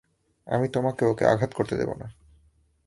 আমি 0.47 0.67
তোমাকে 0.69 1.03
ওকে 1.05 1.23
আঘাত 1.25 1.51
করতে 1.53 1.75
দেবো 1.77 1.93
না। 1.93 2.07